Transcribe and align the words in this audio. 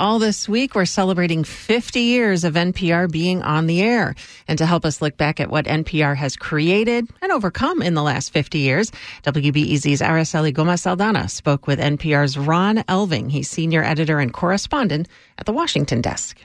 All 0.00 0.18
this 0.18 0.48
week, 0.48 0.74
we're 0.74 0.86
celebrating 0.86 1.44
50 1.44 2.00
years 2.00 2.44
of 2.44 2.54
NPR 2.54 3.12
being 3.12 3.42
on 3.42 3.66
the 3.66 3.82
air. 3.82 4.14
And 4.48 4.56
to 4.56 4.64
help 4.64 4.86
us 4.86 5.02
look 5.02 5.18
back 5.18 5.40
at 5.40 5.50
what 5.50 5.66
NPR 5.66 6.16
has 6.16 6.36
created 6.36 7.06
and 7.20 7.30
overcome 7.30 7.82
in 7.82 7.92
the 7.92 8.02
last 8.02 8.32
50 8.32 8.60
years, 8.60 8.90
WBEZ's 9.24 10.00
Araceli 10.00 10.54
Gomez 10.54 10.84
Aldana 10.84 11.28
spoke 11.28 11.66
with 11.66 11.78
NPR's 11.78 12.38
Ron 12.38 12.78
Elving. 12.88 13.30
He's 13.30 13.50
senior 13.50 13.84
editor 13.84 14.20
and 14.20 14.32
correspondent 14.32 15.06
at 15.36 15.44
the 15.44 15.52
Washington 15.52 16.00
desk. 16.00 16.38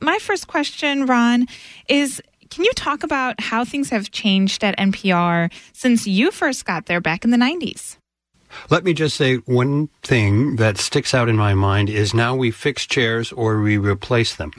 My 0.00 0.18
first 0.18 0.46
question, 0.46 1.04
Ron, 1.04 1.48
is 1.90 2.22
can 2.48 2.64
you 2.64 2.72
talk 2.72 3.02
about 3.02 3.42
how 3.42 3.66
things 3.66 3.90
have 3.90 4.10
changed 4.10 4.64
at 4.64 4.78
NPR 4.78 5.52
since 5.74 6.06
you 6.06 6.30
first 6.30 6.64
got 6.64 6.86
there 6.86 7.02
back 7.02 7.24
in 7.24 7.30
the 7.30 7.36
90s? 7.36 7.98
Let 8.70 8.84
me 8.84 8.92
just 8.92 9.16
say 9.16 9.36
one 9.36 9.88
thing 10.02 10.56
that 10.56 10.78
sticks 10.78 11.14
out 11.14 11.28
in 11.28 11.36
my 11.36 11.54
mind 11.54 11.88
is 11.90 12.14
now 12.14 12.34
we 12.34 12.50
fix 12.50 12.86
chairs 12.86 13.32
or 13.32 13.60
we 13.60 13.78
replace 13.78 14.34
them. 14.36 14.52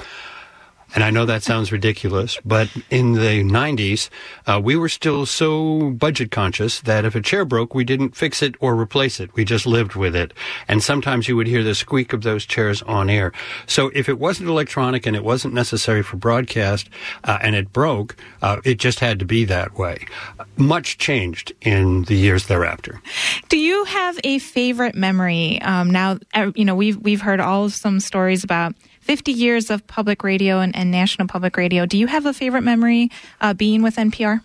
And 0.94 1.04
I 1.04 1.10
know 1.10 1.26
that 1.26 1.44
sounds 1.44 1.72
ridiculous, 1.72 2.40
but 2.46 2.70
in 2.90 3.14
the 3.14 3.44
90s, 3.44 4.10
uh, 4.46 4.62
we 4.64 4.76
were 4.76 4.90
still 4.90 5.26
so 5.26 5.90
budget 5.92 6.30
conscious 6.30 6.82
that 6.82 7.04
if 7.04 7.16
a 7.16 7.22
chair 7.22 7.46
broke, 7.46 7.74
we 7.74 7.84
didn't 7.84 8.16
fix 8.16 8.42
it 8.42 8.56
or 8.60 8.76
replace 8.76 9.20
it. 9.20 9.34
We 9.34 9.44
just 9.44 9.66
lived 9.66 9.96
with 9.96 10.16
it. 10.16 10.34
And 10.68 10.84
sometimes 10.84 11.28
you 11.28 11.36
would 11.36 11.48
hear 11.48 11.64
the 11.64 11.74
squeak 11.74 12.14
of 12.14 12.22
those 12.22 12.46
chairs 12.46 12.82
on 12.84 13.10
air. 13.10 13.32
So 13.66 13.92
if 13.96 14.08
it 14.08 14.20
wasn't 14.20 14.50
electronic 14.50 15.06
and 15.08 15.16
it 15.16 15.24
wasn't 15.24 15.54
necessary 15.54 16.04
for 16.04 16.18
broadcast 16.18 16.90
uh, 17.24 17.40
and 17.42 17.56
it 17.56 17.74
broke, 17.74 18.16
uh, 18.42 18.62
it 18.64 18.76
just 18.76 19.00
had 19.00 19.20
to 19.20 19.26
be 19.26 19.46
that 19.46 19.78
way. 19.78 20.06
Much 20.58 20.98
changed 21.00 21.54
in 21.62 22.04
the 22.04 22.16
years 22.16 22.46
thereafter. 22.46 23.02
Do 23.50 23.58
you 23.58 23.84
have 23.86 24.20
a 24.24 24.38
favorite 24.40 24.96
memory? 24.96 25.60
Um, 25.62 25.90
now, 25.90 26.20
uh, 26.34 26.52
you 26.56 26.66
know, 26.66 26.76
we've, 26.76 26.98
we've 26.98 27.22
heard 27.22 27.40
all 27.40 27.66
of 27.66 27.74
some 27.74 28.00
stories 28.00 28.44
about 28.44 28.76
50 29.04 29.32
years 29.32 29.70
of 29.70 29.86
public 29.88 30.24
radio 30.24 30.60
and, 30.60 30.76
and 30.76 30.90
national 30.90 31.28
public 31.28 31.58
radio. 31.58 31.86
Do 31.86 31.98
you 31.98 32.08
have 32.08 32.26
a 32.26 32.34
favorite 32.34 32.64
memory 32.64 33.12
uh, 33.42 33.54
being 33.54 33.82
with 33.82 33.98
NPR? 33.98 34.42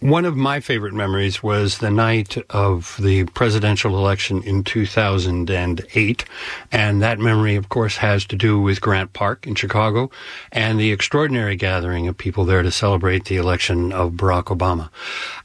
One 0.00 0.26
of 0.26 0.36
my 0.36 0.60
favorite 0.60 0.92
memories 0.92 1.42
was 1.42 1.78
the 1.78 1.90
night 1.90 2.36
of 2.50 2.98
the 3.00 3.24
presidential 3.24 3.96
election 3.96 4.42
in 4.42 4.62
2008. 4.62 6.24
And 6.70 7.02
that 7.02 7.18
memory, 7.18 7.56
of 7.56 7.70
course, 7.70 7.96
has 7.96 8.26
to 8.26 8.36
do 8.36 8.60
with 8.60 8.82
Grant 8.82 9.14
Park 9.14 9.46
in 9.46 9.54
Chicago 9.54 10.10
and 10.52 10.78
the 10.78 10.92
extraordinary 10.92 11.56
gathering 11.56 12.08
of 12.08 12.18
people 12.18 12.44
there 12.44 12.62
to 12.62 12.70
celebrate 12.70 13.24
the 13.24 13.38
election 13.38 13.90
of 13.90 14.12
Barack 14.12 14.54
Obama. 14.54 14.90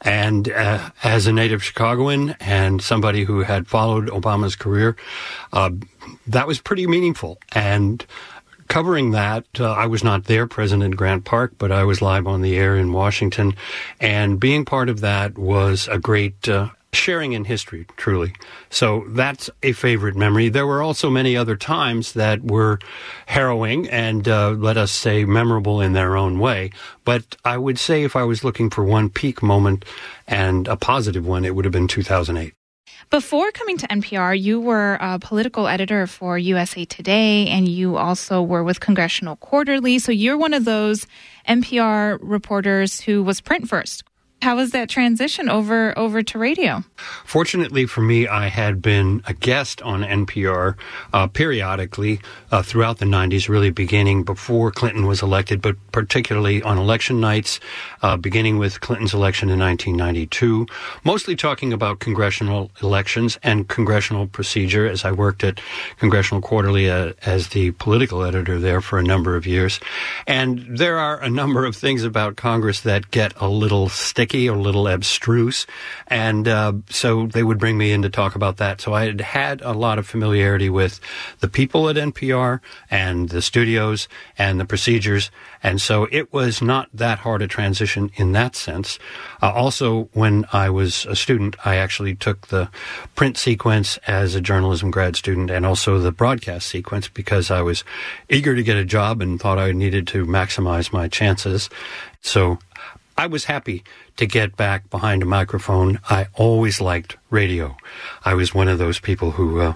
And 0.01 0.49
uh, 0.49 0.89
as 1.01 1.27
a 1.27 1.31
native 1.31 1.63
Chicagoan 1.63 2.31
and 2.41 2.81
somebody 2.81 3.23
who 3.23 3.43
had 3.43 3.69
followed 3.69 4.09
Obama's 4.09 4.57
career, 4.57 4.97
uh, 5.53 5.69
that 6.27 6.45
was 6.45 6.59
pretty 6.59 6.87
meaningful. 6.87 7.39
And 7.53 8.05
covering 8.71 9.11
that, 9.11 9.45
uh, 9.59 9.69
I 9.69 9.85
was 9.85 10.01
not 10.01 10.25
there 10.25 10.47
present 10.47 10.81
in 10.81 10.91
Grant 10.91 11.25
Park, 11.25 11.55
but 11.57 11.73
I 11.73 11.83
was 11.83 12.01
live 12.01 12.25
on 12.25 12.41
the 12.41 12.55
air 12.55 12.77
in 12.77 12.93
Washington. 12.93 13.53
And 13.99 14.39
being 14.39 14.63
part 14.63 14.87
of 14.87 15.01
that 15.01 15.37
was 15.37 15.89
a 15.89 15.99
great 15.99 16.47
uh, 16.47 16.69
sharing 16.93 17.33
in 17.33 17.43
history, 17.43 17.85
truly. 17.97 18.33
So 18.69 19.03
that's 19.09 19.49
a 19.61 19.73
favorite 19.73 20.15
memory. 20.15 20.47
There 20.47 20.65
were 20.65 20.81
also 20.81 21.09
many 21.09 21.35
other 21.35 21.57
times 21.57 22.13
that 22.13 22.45
were 22.45 22.79
harrowing 23.25 23.89
and, 23.89 24.25
uh, 24.25 24.51
let 24.51 24.77
us 24.77 24.93
say, 24.93 25.25
memorable 25.25 25.81
in 25.81 25.91
their 25.91 26.15
own 26.15 26.39
way. 26.39 26.71
But 27.03 27.35
I 27.43 27.57
would 27.57 27.77
say 27.77 28.03
if 28.03 28.15
I 28.15 28.23
was 28.23 28.45
looking 28.45 28.69
for 28.69 28.85
one 28.85 29.09
peak 29.09 29.43
moment 29.43 29.83
and 30.29 30.69
a 30.69 30.77
positive 30.77 31.27
one, 31.27 31.43
it 31.43 31.55
would 31.55 31.65
have 31.65 31.73
been 31.73 31.89
2008. 31.89 32.53
Before 33.09 33.51
coming 33.51 33.77
to 33.77 33.87
NPR, 33.87 34.39
you 34.39 34.59
were 34.59 34.97
a 35.01 35.19
political 35.19 35.67
editor 35.67 36.07
for 36.07 36.37
USA 36.37 36.85
Today, 36.85 37.47
and 37.47 37.67
you 37.67 37.97
also 37.97 38.41
were 38.41 38.63
with 38.63 38.79
Congressional 38.79 39.35
Quarterly. 39.37 39.99
So 39.99 40.11
you're 40.11 40.37
one 40.37 40.53
of 40.53 40.65
those 40.65 41.07
NPR 41.47 42.19
reporters 42.21 43.01
who 43.01 43.23
was 43.23 43.41
print 43.41 43.67
first. 43.67 44.03
How 44.41 44.55
was 44.55 44.71
that 44.71 44.89
transition 44.89 45.49
over 45.49 45.95
over 45.95 46.23
to 46.23 46.39
radio? 46.39 46.83
Fortunately 47.25 47.85
for 47.85 48.01
me, 48.01 48.27
I 48.27 48.47
had 48.47 48.81
been 48.81 49.21
a 49.27 49.35
guest 49.35 49.83
on 49.83 50.01
NPR 50.01 50.75
uh, 51.13 51.27
periodically 51.27 52.21
uh, 52.49 52.63
throughout 52.63 52.97
the 52.97 53.05
90s, 53.05 53.47
really 53.47 53.69
beginning 53.69 54.23
before 54.23 54.71
Clinton 54.71 55.05
was 55.05 55.21
elected, 55.21 55.61
but 55.61 55.75
particularly 55.91 56.63
on 56.63 56.79
election 56.79 57.19
nights, 57.19 57.59
uh, 58.01 58.17
beginning 58.17 58.57
with 58.57 58.81
Clinton's 58.81 59.13
election 59.13 59.49
in 59.49 59.59
1992, 59.59 60.65
mostly 61.03 61.35
talking 61.35 61.71
about 61.71 61.99
congressional 61.99 62.71
elections 62.81 63.37
and 63.43 63.67
congressional 63.67 64.25
procedure 64.25 64.87
as 64.87 65.05
I 65.05 65.11
worked 65.11 65.43
at 65.43 65.61
Congressional 65.97 66.41
Quarterly 66.41 66.89
uh, 66.89 67.13
as 67.27 67.49
the 67.49 67.71
political 67.73 68.23
editor 68.23 68.57
there 68.59 68.81
for 68.81 68.97
a 68.97 69.03
number 69.03 69.35
of 69.35 69.45
years. 69.45 69.79
And 70.25 70.79
there 70.79 70.97
are 70.97 71.21
a 71.21 71.29
number 71.29 71.63
of 71.63 71.75
things 71.75 72.03
about 72.03 72.37
Congress 72.37 72.81
that 72.81 73.11
get 73.11 73.33
a 73.39 73.47
little 73.47 73.87
sticky 73.87 74.30
a 74.33 74.53
little 74.53 74.87
abstruse. 74.87 75.65
And 76.07 76.47
uh, 76.47 76.73
so 76.89 77.27
they 77.27 77.43
would 77.43 77.59
bring 77.59 77.77
me 77.77 77.91
in 77.91 78.01
to 78.01 78.09
talk 78.09 78.35
about 78.35 78.57
that. 78.57 78.81
So 78.81 78.93
I 78.93 79.05
had 79.05 79.21
had 79.21 79.61
a 79.61 79.73
lot 79.73 79.99
of 79.99 80.07
familiarity 80.07 80.69
with 80.69 80.99
the 81.39 81.47
people 81.47 81.89
at 81.89 81.95
NPR 81.95 82.59
and 82.89 83.29
the 83.29 83.41
studios 83.41 84.07
and 84.37 84.59
the 84.59 84.65
procedures. 84.65 85.31
And 85.63 85.81
so 85.81 86.07
it 86.11 86.33
was 86.33 86.61
not 86.61 86.89
that 86.93 87.19
hard 87.19 87.41
a 87.41 87.47
transition 87.47 88.11
in 88.15 88.31
that 88.31 88.55
sense. 88.55 88.97
Uh, 89.41 89.51
also, 89.51 90.09
when 90.13 90.45
I 90.51 90.69
was 90.69 91.05
a 91.05 91.15
student, 91.15 91.55
I 91.65 91.75
actually 91.75 92.15
took 92.15 92.47
the 92.47 92.69
print 93.15 93.37
sequence 93.37 93.97
as 94.07 94.35
a 94.35 94.41
journalism 94.41 94.91
grad 94.91 95.15
student 95.15 95.51
and 95.51 95.65
also 95.65 95.99
the 95.99 96.11
broadcast 96.11 96.67
sequence 96.67 97.07
because 97.07 97.51
I 97.51 97.61
was 97.61 97.83
eager 98.29 98.55
to 98.55 98.63
get 98.63 98.77
a 98.77 98.85
job 98.85 99.21
and 99.21 99.39
thought 99.39 99.59
I 99.59 99.71
needed 99.71 100.07
to 100.07 100.25
maximize 100.25 100.91
my 100.91 101.07
chances. 101.07 101.69
So 102.21 102.59
I 103.21 103.27
was 103.27 103.45
happy 103.45 103.83
to 104.17 104.25
get 104.25 104.57
back 104.57 104.89
behind 104.89 105.21
a 105.21 105.27
microphone. 105.27 105.99
I 106.09 106.25
always 106.33 106.81
liked 106.81 107.17
radio. 107.29 107.77
I 108.25 108.33
was 108.33 108.55
one 108.55 108.67
of 108.67 108.79
those 108.79 108.99
people 108.99 109.29
who 109.29 109.59
uh, 109.59 109.73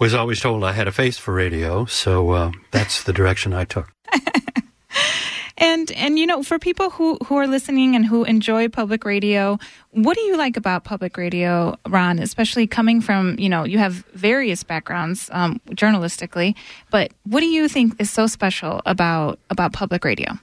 was 0.00 0.12
always 0.12 0.40
told 0.40 0.64
I 0.64 0.72
had 0.72 0.88
a 0.88 0.92
face 0.92 1.16
for 1.16 1.32
radio, 1.32 1.84
so 1.84 2.30
uh, 2.32 2.50
that's 2.72 3.04
the 3.04 3.12
direction 3.12 3.52
I 3.52 3.64
took. 3.64 3.92
and 5.56 5.92
and 5.92 6.18
you 6.18 6.26
know, 6.26 6.42
for 6.42 6.58
people 6.58 6.90
who 6.90 7.16
who 7.26 7.36
are 7.36 7.46
listening 7.46 7.94
and 7.94 8.04
who 8.04 8.24
enjoy 8.24 8.68
public 8.68 9.04
radio, 9.04 9.56
what 9.92 10.16
do 10.16 10.22
you 10.22 10.36
like 10.36 10.56
about 10.56 10.82
public 10.82 11.16
radio, 11.16 11.76
Ron? 11.86 12.18
Especially 12.18 12.66
coming 12.66 13.00
from 13.00 13.38
you 13.38 13.48
know 13.48 13.62
you 13.62 13.78
have 13.78 14.04
various 14.14 14.64
backgrounds 14.64 15.30
um, 15.32 15.60
journalistically, 15.70 16.56
but 16.90 17.12
what 17.22 17.38
do 17.38 17.46
you 17.46 17.68
think 17.68 18.00
is 18.00 18.10
so 18.10 18.26
special 18.26 18.82
about 18.84 19.38
about 19.48 19.72
public 19.72 20.04
radio? 20.04 20.36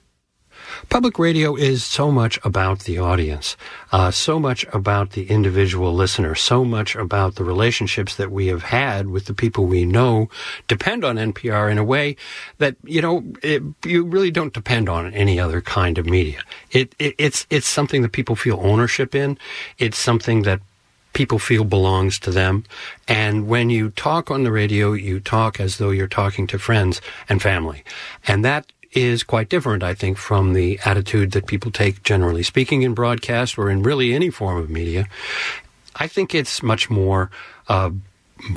Public 0.89 1.19
radio 1.19 1.55
is 1.55 1.83
so 1.83 2.11
much 2.11 2.39
about 2.43 2.81
the 2.81 2.99
audience, 2.99 3.57
uh, 3.91 4.11
so 4.11 4.39
much 4.39 4.65
about 4.73 5.11
the 5.11 5.29
individual 5.29 5.93
listener, 5.93 6.35
so 6.35 6.63
much 6.65 6.95
about 6.95 7.35
the 7.35 7.43
relationships 7.43 8.15
that 8.15 8.31
we 8.31 8.47
have 8.47 8.63
had 8.63 9.07
with 9.07 9.25
the 9.25 9.33
people 9.33 9.65
we 9.65 9.85
know 9.85 10.29
depend 10.67 11.03
on 11.03 11.15
NPR 11.15 11.71
in 11.71 11.77
a 11.77 11.83
way 11.83 12.15
that, 12.57 12.75
you 12.83 13.01
know, 13.01 13.23
it, 13.41 13.61
you 13.85 14.03
really 14.03 14.31
don't 14.31 14.53
depend 14.53 14.89
on 14.89 15.13
any 15.13 15.39
other 15.39 15.61
kind 15.61 15.97
of 15.97 16.05
media. 16.05 16.43
It, 16.71 16.95
it, 16.99 17.15
it's, 17.17 17.47
it's 17.49 17.67
something 17.67 18.01
that 18.01 18.11
people 18.11 18.35
feel 18.35 18.59
ownership 18.61 19.15
in. 19.15 19.37
It's 19.77 19.97
something 19.97 20.43
that 20.43 20.61
people 21.13 21.39
feel 21.39 21.63
belongs 21.63 22.19
to 22.19 22.31
them. 22.31 22.63
And 23.07 23.47
when 23.47 23.69
you 23.69 23.89
talk 23.89 24.31
on 24.31 24.43
the 24.43 24.51
radio, 24.51 24.93
you 24.93 25.19
talk 25.19 25.59
as 25.59 25.77
though 25.77 25.89
you're 25.91 26.07
talking 26.07 26.47
to 26.47 26.59
friends 26.59 27.01
and 27.27 27.41
family. 27.41 27.83
And 28.27 28.45
that 28.45 28.71
is 28.93 29.23
quite 29.23 29.49
different, 29.49 29.83
I 29.83 29.93
think, 29.93 30.17
from 30.17 30.53
the 30.53 30.79
attitude 30.85 31.31
that 31.31 31.47
people 31.47 31.71
take, 31.71 32.03
generally 32.03 32.43
speaking, 32.43 32.81
in 32.81 32.93
broadcast 32.93 33.57
or 33.57 33.69
in 33.69 33.83
really 33.83 34.13
any 34.13 34.29
form 34.29 34.57
of 34.57 34.69
media. 34.69 35.07
I 35.95 36.07
think 36.07 36.33
it's 36.33 36.63
much 36.63 36.89
more 36.89 37.29
uh, 37.67 37.91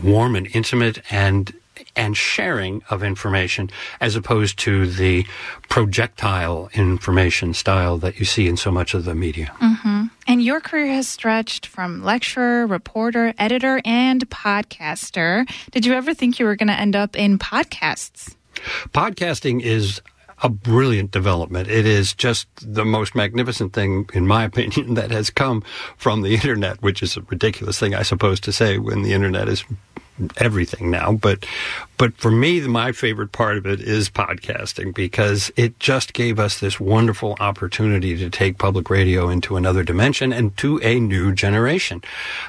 warm 0.03 0.37
and 0.37 0.49
intimate 0.55 1.01
and 1.11 1.53
and 1.97 2.17
sharing 2.17 2.83
of 2.91 3.03
information 3.03 3.71
as 4.01 4.17
opposed 4.17 4.59
to 4.59 4.87
the 4.87 5.27
projectile 5.69 6.69
information 6.73 7.55
style 7.55 7.99
that 7.99 8.19
you 8.19 8.25
see 8.25 8.49
in 8.49 8.57
so 8.57 8.71
much 8.71 8.95
of 8.95 9.05
the 9.05 9.15
media. 9.15 9.53
Mm-hmm. 9.61 10.05
And 10.27 10.43
your 10.43 10.61
career 10.61 10.87
has 10.87 11.09
stretched 11.09 11.67
from 11.67 12.03
lecturer, 12.03 12.67
reporter, 12.67 13.35
editor, 13.39 13.81
and 13.85 14.29
podcaster. 14.31 15.49
Did 15.71 15.87
you 15.87 15.95
ever 15.95 16.15
think 16.15 16.39
you 16.39 16.47
were 16.47 16.57
going 16.57 16.69
to 16.69 16.79
end 16.79 16.97
up 16.97 17.17
in 17.17 17.39
podcasts? 17.39 18.35
Podcasting 18.93 19.61
is 19.61 20.01
a 20.43 20.49
brilliant 20.49 21.11
development. 21.11 21.69
It 21.69 21.87
is 21.87 22.15
just 22.15 22.49
the 22.61 22.85
most 22.85 23.15
magnificent 23.15 23.73
thing, 23.73 24.09
in 24.13 24.27
my 24.27 24.45
opinion, 24.51 24.95
that 24.95 25.11
has 25.11 25.31
come 25.31 25.63
from 25.97 26.23
the 26.23 26.35
internet, 26.35 26.83
which 26.83 27.03
is 27.03 27.17
a 27.17 27.23
ridiculous 27.23 27.79
thing, 27.79 27.95
I 27.95 28.03
suppose, 28.03 28.41
to 28.41 28.53
say 28.53 28.79
when 28.79 29.03
the 29.03 29.13
internet 29.13 29.49
is 29.49 29.65
everything 30.37 30.91
now. 30.91 31.13
But 31.13 31.45
but 31.97 32.17
for 32.17 32.31
me, 32.31 32.61
my 32.63 32.91
favorite 32.91 33.31
part 33.31 33.57
of 33.57 33.67
it 33.67 33.81
is 33.81 34.11
podcasting 34.11 34.95
because 34.95 35.53
it 35.57 35.79
just 35.79 36.13
gave 36.13 36.41
us 36.41 36.59
this 36.59 36.81
wonderful 36.81 37.37
opportunity 37.39 38.17
to 38.17 38.29
take 38.29 38.59
public 38.59 38.91
radio 38.91 39.29
into 39.29 39.57
another 39.57 39.85
dimension 39.85 40.33
and 40.33 40.57
to 40.57 40.81
a 40.83 40.99
new 40.99 41.33
generation. 41.33 42.03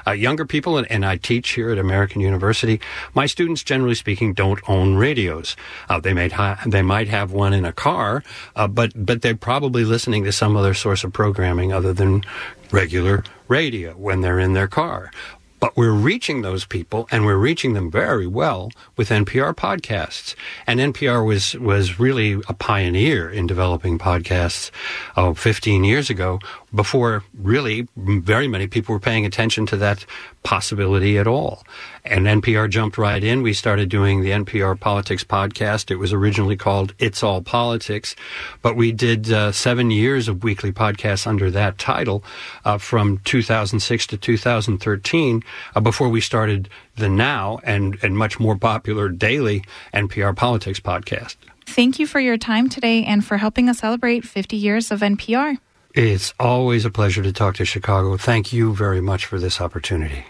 Uh, 0.04 0.10
younger 0.12 0.44
people, 0.44 0.78
and, 0.78 0.90
and, 0.90 1.06
I 1.06 1.16
teach 1.16 1.50
here 1.50 1.70
at 1.70 1.78
American 1.78 2.20
University, 2.20 2.80
my 3.14 3.26
students, 3.26 3.62
generally 3.62 3.94
speaking, 3.94 4.32
don't 4.34 4.60
own 4.68 4.96
radios. 4.96 5.54
Uh, 5.88 6.00
they 6.00 6.12
may 6.12 6.28
ha- 6.28 6.60
they 6.66 6.82
might 6.82 7.08
have 7.08 7.30
one 7.30 7.52
in 7.52 7.64
a 7.64 7.72
car, 7.72 8.24
uh, 8.56 8.66
but 8.66 8.92
but 8.96 9.22
they're 9.22 9.36
probably 9.36 9.84
listening 9.84 10.24
to 10.24 10.32
some 10.32 10.56
other 10.56 10.74
source 10.74 11.04
of 11.04 11.12
programming 11.12 11.72
other 11.72 11.92
than 11.92 12.24
regular 12.72 13.22
radio 13.48 13.92
when 13.92 14.20
they're 14.20 14.40
in 14.40 14.52
their 14.54 14.68
car. 14.68 15.10
But 15.58 15.76
we're 15.76 15.92
reaching 15.92 16.42
those 16.42 16.64
people 16.64 17.08
and 17.10 17.24
we're 17.24 17.36
reaching 17.36 17.72
them 17.72 17.90
very 17.90 18.26
well 18.26 18.70
with 18.96 19.08
NPR 19.08 19.54
podcasts. 19.54 20.34
And 20.66 20.80
NPR 20.80 21.26
was, 21.26 21.54
was 21.54 21.98
really 21.98 22.42
a 22.48 22.54
pioneer 22.54 23.30
in 23.30 23.46
developing 23.46 23.98
podcasts 23.98 24.70
oh, 25.16 25.34
15 25.34 25.84
years 25.84 26.10
ago 26.10 26.40
before 26.74 27.22
really 27.34 27.88
very 27.96 28.48
many 28.48 28.66
people 28.66 28.94
were 28.94 29.00
paying 29.00 29.24
attention 29.24 29.66
to 29.66 29.76
that 29.76 30.04
possibility 30.42 31.18
at 31.18 31.26
all. 31.26 31.64
And 32.04 32.26
NPR 32.26 32.70
jumped 32.70 32.98
right 32.98 33.22
in. 33.22 33.42
We 33.42 33.52
started 33.52 33.88
doing 33.88 34.22
the 34.22 34.30
NPR 34.30 34.78
Politics 34.78 35.24
podcast. 35.24 35.90
It 35.90 35.96
was 35.96 36.12
originally 36.12 36.56
called 36.56 36.94
It's 36.98 37.22
All 37.22 37.42
Politics, 37.42 38.14
but 38.62 38.76
we 38.76 38.92
did 38.92 39.32
uh, 39.32 39.52
seven 39.52 39.90
years 39.90 40.28
of 40.28 40.44
weekly 40.44 40.72
podcasts 40.72 41.26
under 41.26 41.50
that 41.50 41.78
title 41.78 42.22
uh, 42.64 42.78
from 42.78 43.18
2006 43.24 44.06
to 44.08 44.16
2013 44.16 45.42
uh, 45.74 45.80
before 45.80 46.08
we 46.08 46.20
started 46.20 46.68
the 46.96 47.08
now 47.08 47.58
and, 47.64 47.98
and 48.02 48.16
much 48.16 48.38
more 48.38 48.56
popular 48.56 49.08
daily 49.08 49.64
NPR 49.92 50.36
Politics 50.36 50.80
podcast. 50.80 51.36
Thank 51.66 51.98
you 51.98 52.06
for 52.06 52.20
your 52.20 52.38
time 52.38 52.68
today 52.68 53.04
and 53.04 53.24
for 53.24 53.36
helping 53.36 53.68
us 53.68 53.78
celebrate 53.78 54.24
50 54.24 54.56
years 54.56 54.90
of 54.92 55.00
NPR. 55.00 55.58
It's 55.96 56.34
always 56.38 56.84
a 56.84 56.90
pleasure 56.90 57.22
to 57.22 57.32
talk 57.32 57.54
to 57.54 57.64
Chicago. 57.64 58.18
Thank 58.18 58.52
you 58.52 58.74
very 58.74 59.00
much 59.00 59.24
for 59.24 59.38
this 59.38 59.62
opportunity. 59.62 60.26